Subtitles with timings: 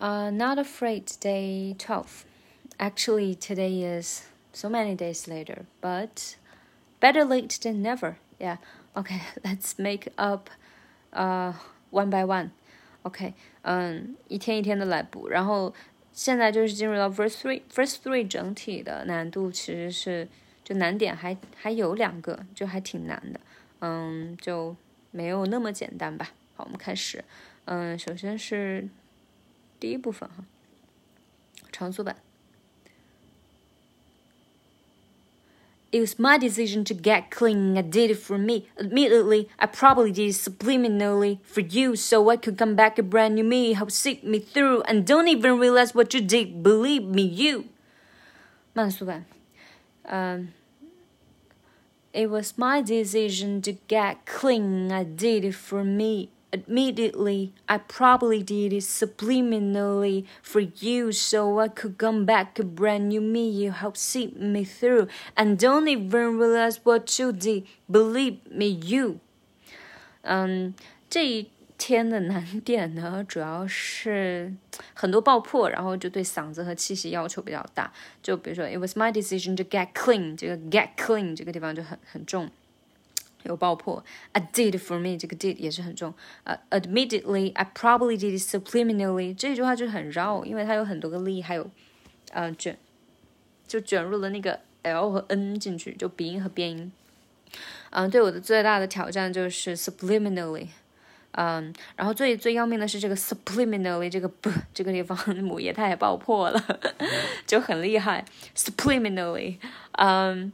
[0.00, 2.26] Uh, not afraid, day 12.
[2.78, 6.36] Actually, today is so many days later, but
[7.00, 8.18] better late than never.
[8.38, 8.58] Yeah.
[8.94, 10.50] Okay, let's make up
[11.14, 11.54] uh,
[11.90, 12.50] one by one.
[13.04, 13.32] OK，
[13.62, 15.28] 嗯，一天一天的来补。
[15.28, 15.72] 然后
[16.12, 20.28] 现在就是进入到 verse three，verse three 整体的难度其实是
[20.62, 23.40] 就难点还还有两个，就还挺难的。
[23.80, 24.76] 嗯，就
[25.10, 26.32] 没有那么简单吧。
[26.54, 27.24] 好，我们开始。
[27.64, 28.86] 嗯，首先是。
[29.80, 30.44] 第一部分哈，
[31.72, 32.16] 长速版。
[35.92, 37.78] It was my decision to get clean.
[37.78, 38.66] I did it for me.
[38.76, 43.36] Admittedly, I probably did it subliminally for you so I could come back a brand
[43.36, 46.62] new me, help see me through, and don't even realize what you did.
[46.62, 47.66] Believe me, you.
[48.74, 49.24] 慢速版，
[50.02, 50.52] 嗯、
[52.12, 54.92] um,，It was my decision to get clean.
[54.92, 56.28] I did it for me.
[56.52, 63.08] Admittedly, I probably did it subliminally for you so I could come back a brand
[63.08, 63.50] new me.
[63.50, 67.64] You helped see me through and don't even realize what you did.
[67.90, 69.18] Believe me, you.
[70.22, 70.72] 嗯，
[71.10, 74.54] 这一天的难点呢，主要是
[74.94, 77.92] 很多爆破，然后就对嗓子和气息要求比较大。
[78.22, 82.48] 就比如说，It was my decision to get clean，这个 get clean 这个地方就很很重。
[83.43, 84.03] 有爆破
[84.33, 86.13] ，I did for me 这个 did 也是很重。
[86.43, 91.69] 呃、，admittedly，I probably did subliminally 这句话就很绕，因为它有很多个力，还有
[92.31, 92.75] 呃卷，
[93.67, 96.91] 就卷入了那个 l 和 n 进去，就鼻音和边音。
[97.89, 100.67] 嗯，对我的最大的挑战就是 subliminally。
[101.33, 106.79] 嗯，然后最最要命的是这个 subliminally 这个 b 这个地方母爷它也爆破了，
[107.47, 108.23] 就很厉害。
[108.55, 109.57] subliminally，
[109.93, 110.51] 嗯。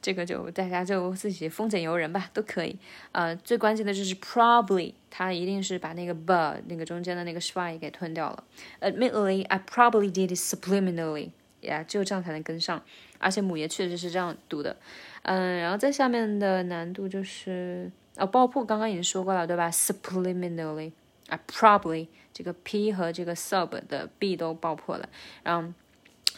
[0.00, 2.78] 这个就大家就自己丰俭由人吧，都可以。
[3.12, 8.42] 呃，最关键的就是 probably，它一定是把那个 b 那个中间的那个 shy 给吞掉了。
[8.80, 11.32] Admittedly，I probably did it subliminally。
[11.64, 12.82] 呀，只有这样才能跟上。
[13.18, 14.76] 而且母爷确实是这样读的，
[15.22, 20.92] 嗯，然后在下面的难度就是哦，爆破刚刚已经说过了，对吧？Subliminally
[21.28, 25.08] 啊，probably 这个 p 和这个 sub 的 b 都爆破了，
[25.42, 25.72] 然后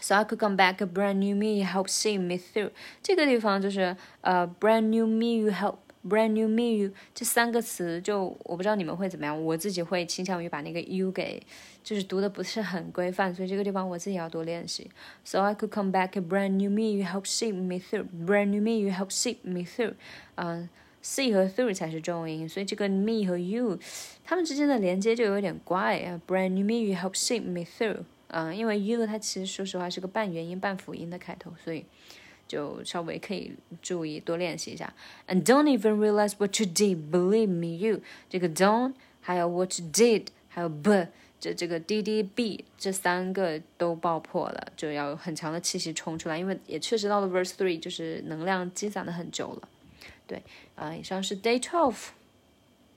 [0.00, 2.70] so I could come back a brand new me help see me through
[3.02, 5.78] 这个地方就是呃 brand new me you help。
[6.08, 11.42] Brand new me，这三个词就我不知道你们会怎么样，我自己会倾向于把那个 u 给
[11.82, 14.90] 就是读的不是很规范，所以这个地方我自己要多练习。
[15.24, 18.06] So I could come back a brand new me, you help see me through.
[18.24, 19.94] Brand new me, you help see me through.
[20.36, 20.68] 嗯
[21.02, 23.78] ，see 和 through 才是重音，所以这个 me 和 you
[24.24, 26.20] 它们之间的连接就有点怪啊。
[26.26, 28.04] Brand new me, you help see me through.
[28.28, 31.84] 嗯，因为 you 它其实说实话是个半元音半辅音的开头，所以。
[32.46, 33.52] 就稍微可以
[33.82, 34.92] 注意多练习一下。
[35.28, 40.26] And don't even realize what you did, believe me, you 这个 don't 还有 what you did
[40.48, 41.08] 还有 b
[41.38, 49.68] 这这个 d d b 这三个都爆破了，就要有很强的气息冲出来，因为也确实到了 verse three 就是能量积攒的很久了。
[50.26, 50.42] 对，
[50.74, 52.08] 啊、以上是 day twelve。